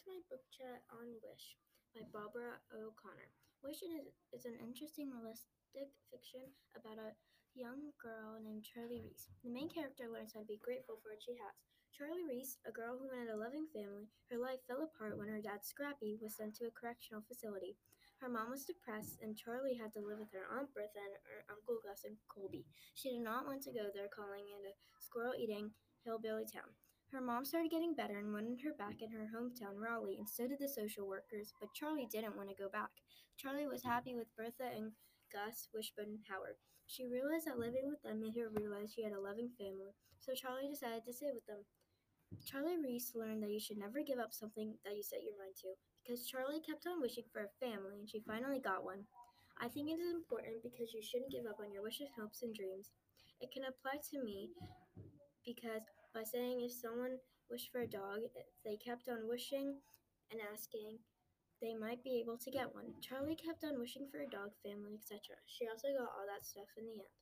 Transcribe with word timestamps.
to 0.00 0.08
my 0.16 0.24
book 0.32 0.40
chat 0.48 0.80
on 0.96 1.12
Wish 1.20 1.60
by 1.92 2.00
Barbara 2.08 2.56
O'Connor. 2.72 3.28
Wish 3.60 3.84
is, 3.84 4.08
is 4.32 4.48
an 4.48 4.56
interesting 4.56 5.12
realistic 5.12 5.92
fiction 6.08 6.48
about 6.72 6.96
a 6.96 7.12
young 7.52 7.92
girl 8.00 8.40
named 8.40 8.64
Charlie 8.64 9.04
Reese. 9.04 9.28
The 9.44 9.52
main 9.52 9.68
character 9.68 10.08
learns 10.08 10.32
how 10.32 10.40
to 10.40 10.48
be 10.48 10.56
grateful 10.56 10.96
for 11.04 11.12
what 11.12 11.20
she 11.20 11.36
has. 11.36 11.52
Charlie 11.92 12.24
Reese, 12.24 12.56
a 12.64 12.72
girl 12.72 12.96
who 12.96 13.12
wanted 13.12 13.28
a 13.28 13.36
loving 13.36 13.68
family, 13.76 14.08
her 14.32 14.40
life 14.40 14.64
fell 14.64 14.88
apart 14.88 15.20
when 15.20 15.28
her 15.28 15.44
dad, 15.44 15.68
Scrappy, 15.68 16.16
was 16.16 16.32
sent 16.32 16.56
to 16.56 16.72
a 16.72 16.72
correctional 16.72 17.20
facility. 17.28 17.76
Her 18.24 18.32
mom 18.32 18.48
was 18.48 18.64
depressed, 18.64 19.20
and 19.20 19.36
Charlie 19.36 19.76
had 19.76 19.92
to 20.00 20.04
live 20.04 20.16
with 20.16 20.32
her 20.32 20.48
Aunt 20.48 20.72
Bertha 20.72 20.96
and 20.96 21.20
her 21.28 21.44
Uncle 21.52 21.76
Gus 21.84 22.08
and 22.08 22.16
Colby. 22.24 22.64
She 22.96 23.12
did 23.12 23.20
not 23.20 23.44
want 23.44 23.60
to 23.68 23.76
go 23.76 23.92
there, 23.92 24.08
calling 24.08 24.48
it 24.48 24.64
a 24.64 24.72
squirrel 24.96 25.36
eating 25.36 25.76
hillbilly 26.08 26.48
town. 26.48 26.72
Her 27.12 27.20
mom 27.20 27.44
started 27.44 27.72
getting 27.72 27.94
better 27.94 28.18
and 28.18 28.32
wanted 28.32 28.62
her 28.62 28.72
back 28.78 29.02
in 29.02 29.10
her 29.10 29.26
hometown, 29.34 29.74
Raleigh, 29.82 30.18
and 30.18 30.28
so 30.28 30.46
did 30.46 30.60
the 30.60 30.68
social 30.68 31.08
workers, 31.08 31.52
but 31.58 31.74
Charlie 31.74 32.06
didn't 32.06 32.36
want 32.36 32.48
to 32.50 32.54
go 32.54 32.68
back. 32.70 32.90
Charlie 33.36 33.66
was 33.66 33.82
happy 33.82 34.14
with 34.14 34.30
Bertha 34.38 34.70
and 34.70 34.92
Gus, 35.32 35.66
Wishbone, 35.74 36.22
and 36.22 36.26
Howard. 36.30 36.54
She 36.86 37.10
realized 37.10 37.50
that 37.50 37.58
living 37.58 37.90
with 37.90 37.98
them 38.06 38.22
made 38.22 38.38
her 38.38 38.46
realize 38.54 38.94
she 38.94 39.02
had 39.02 39.10
a 39.10 39.18
loving 39.18 39.50
family, 39.58 39.90
so 40.20 40.38
Charlie 40.38 40.70
decided 40.70 41.02
to 41.02 41.12
stay 41.12 41.34
with 41.34 41.42
them. 41.50 41.66
Charlie 42.46 42.78
Reese 42.78 43.18
learned 43.18 43.42
that 43.42 43.50
you 43.50 43.58
should 43.58 43.78
never 43.78 44.06
give 44.06 44.22
up 44.22 44.30
something 44.30 44.78
that 44.86 44.94
you 44.94 45.02
set 45.02 45.26
your 45.26 45.34
mind 45.34 45.58
to, 45.66 45.74
because 46.06 46.30
Charlie 46.30 46.62
kept 46.62 46.86
on 46.86 47.02
wishing 47.02 47.26
for 47.34 47.42
a 47.42 47.58
family 47.58 47.98
and 47.98 48.06
she 48.06 48.22
finally 48.22 48.62
got 48.62 48.86
one. 48.86 49.02
I 49.58 49.66
think 49.66 49.90
it 49.90 49.98
is 49.98 50.14
important 50.14 50.62
because 50.62 50.94
you 50.94 51.02
shouldn't 51.02 51.34
give 51.34 51.50
up 51.50 51.58
on 51.58 51.74
your 51.74 51.82
wishes, 51.82 52.14
hopes, 52.14 52.46
and 52.46 52.54
dreams. 52.54 52.94
It 53.42 53.50
can 53.50 53.66
apply 53.66 53.98
to 54.14 54.22
me 54.22 54.54
because 55.42 55.82
by 56.14 56.24
saying 56.24 56.60
if 56.62 56.72
someone 56.72 57.18
wished 57.50 57.70
for 57.70 57.80
a 57.82 57.90
dog, 57.90 58.22
if 58.22 58.46
they 58.64 58.76
kept 58.76 59.08
on 59.08 59.28
wishing 59.28 59.78
and 60.30 60.40
asking, 60.52 60.98
they 61.60 61.74
might 61.74 62.02
be 62.02 62.18
able 62.22 62.38
to 62.38 62.50
get 62.50 62.74
one. 62.74 62.94
Charlie 63.02 63.36
kept 63.36 63.64
on 63.64 63.78
wishing 63.78 64.08
for 64.10 64.20
a 64.20 64.30
dog, 64.30 64.50
family, 64.64 64.96
etc. 64.96 65.36
She 65.46 65.68
also 65.68 65.92
got 65.92 66.08
all 66.16 66.26
that 66.26 66.46
stuff 66.46 66.72
in 66.78 66.86
the 66.86 67.04
end. 67.04 67.16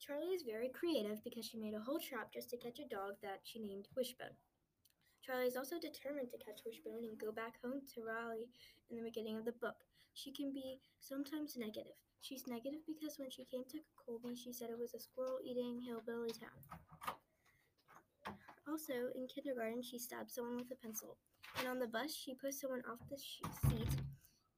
Charlie 0.00 0.34
is 0.34 0.42
very 0.42 0.72
creative 0.72 1.22
because 1.22 1.44
she 1.44 1.60
made 1.60 1.76
a 1.76 1.84
whole 1.84 2.00
trap 2.00 2.32
just 2.32 2.50
to 2.50 2.56
catch 2.56 2.80
a 2.80 2.88
dog 2.88 3.20
that 3.22 3.44
she 3.44 3.60
named 3.60 3.86
Wishbone. 3.94 4.34
Charlie 5.22 5.46
is 5.46 5.56
also 5.56 5.76
determined 5.78 6.32
to 6.32 6.40
catch 6.42 6.64
Wishbone 6.64 7.04
and 7.04 7.20
go 7.20 7.30
back 7.30 7.60
home 7.62 7.84
to 7.94 8.02
Raleigh 8.02 8.48
in 8.90 8.96
the 8.96 9.04
beginning 9.04 9.36
of 9.36 9.44
the 9.44 9.60
book. 9.60 9.76
She 10.14 10.32
can 10.32 10.52
be 10.52 10.80
sometimes 10.98 11.56
negative. 11.56 12.00
She's 12.20 12.48
negative 12.48 12.80
because 12.88 13.18
when 13.18 13.30
she 13.30 13.44
came 13.44 13.64
to 13.70 13.78
Colby, 13.94 14.34
she 14.34 14.52
said 14.52 14.70
it 14.70 14.78
was 14.78 14.94
a 14.94 15.00
squirrel 15.00 15.38
eating 15.44 15.80
hillbilly 15.86 16.32
town. 16.32 17.09
Also, 18.80 19.12
in 19.14 19.28
kindergarten, 19.28 19.82
she 19.82 19.98
stabbed 19.98 20.30
someone 20.32 20.56
with 20.56 20.72
a 20.72 20.80
pencil. 20.80 21.18
And 21.58 21.68
on 21.68 21.78
the 21.78 21.86
bus, 21.86 22.16
she 22.16 22.32
pushed 22.32 22.60
someone 22.60 22.80
off 22.88 23.04
the 23.10 23.18
seat. 23.18 23.92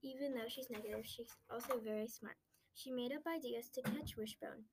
Even 0.00 0.32
though 0.32 0.48
she's 0.48 0.70
negative, 0.70 1.04
she's 1.04 1.28
also 1.52 1.76
very 1.84 2.08
smart. 2.08 2.36
She 2.72 2.90
made 2.90 3.12
up 3.12 3.28
ideas 3.28 3.68
to 3.74 3.82
catch 3.82 4.16
Wishbone. 4.16 4.64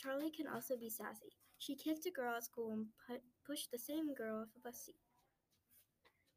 Charlie 0.00 0.32
can 0.32 0.48
also 0.48 0.78
be 0.80 0.88
sassy. 0.88 1.28
She 1.58 1.76
kicked 1.76 2.06
a 2.06 2.10
girl 2.10 2.36
at 2.36 2.44
school 2.44 2.72
and 2.72 2.86
put, 3.06 3.20
pushed 3.44 3.70
the 3.70 3.76
same 3.76 4.14
girl 4.14 4.40
off 4.40 4.56
a 4.56 4.60
bus 4.64 4.80
seat. 4.80 4.96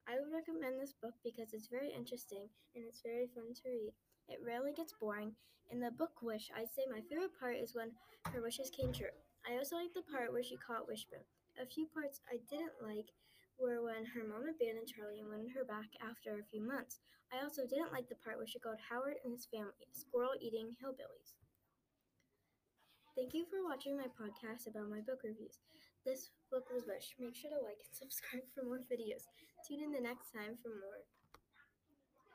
I 0.04 0.20
would 0.20 0.36
recommend 0.36 0.82
this 0.82 0.92
book 1.00 1.16
because 1.24 1.54
it's 1.54 1.72
very 1.72 1.96
interesting 1.96 2.52
and 2.76 2.84
it's 2.84 3.00
very 3.08 3.32
fun 3.32 3.56
to 3.56 3.70
read. 3.72 3.96
It 4.28 4.44
rarely 4.46 4.74
gets 4.76 4.92
boring. 5.00 5.32
In 5.72 5.80
the 5.80 5.92
book 5.92 6.20
Wish, 6.22 6.52
I'd 6.52 6.76
say 6.76 6.84
my 6.92 7.00
favorite 7.08 7.40
part 7.40 7.56
is 7.56 7.72
when 7.74 7.96
her 8.36 8.42
wishes 8.42 8.70
came 8.70 8.92
true. 8.92 9.16
I 9.48 9.56
also 9.56 9.78
like 9.78 9.96
the 9.96 10.04
part 10.12 10.34
where 10.34 10.44
she 10.44 10.58
caught 10.60 10.90
Wishbone. 10.90 11.24
A 11.62 11.66
few 11.66 11.86
parts 11.86 12.22
I 12.26 12.42
didn't 12.50 12.82
like 12.82 13.14
were 13.62 13.86
when 13.86 14.06
her 14.06 14.26
mom 14.26 14.50
abandoned 14.50 14.90
Charlie 14.90 15.22
and 15.22 15.30
wanted 15.30 15.54
her 15.54 15.64
back 15.64 15.94
after 16.02 16.34
a 16.34 16.50
few 16.50 16.66
months. 16.66 17.00
I 17.30 17.44
also 17.44 17.66
didn't 17.66 17.94
like 17.94 18.10
the 18.10 18.20
part 18.22 18.38
where 18.38 18.48
she 18.48 18.60
called 18.60 18.82
Howard 18.90 19.22
and 19.24 19.34
his 19.34 19.46
family 19.46 19.86
squirrel 19.94 20.34
eating 20.42 20.74
hillbillies. 20.82 21.38
Thank 23.16 23.34
you 23.38 23.46
for 23.46 23.62
watching 23.62 23.94
my 23.94 24.10
podcast 24.10 24.66
about 24.66 24.90
my 24.90 25.02
book 25.06 25.22
reviews. 25.22 25.62
This 26.02 26.34
book 26.50 26.66
was 26.74 26.90
Wish. 26.90 27.14
Make 27.22 27.38
sure 27.38 27.54
to 27.54 27.62
like 27.62 27.78
and 27.86 27.94
subscribe 27.94 28.50
for 28.50 28.66
more 28.66 28.82
videos. 28.90 29.30
Tune 29.62 29.86
in 29.86 29.94
the 29.94 30.02
next 30.02 30.34
time 30.34 30.58
for 30.58 30.74
more. 30.74 31.06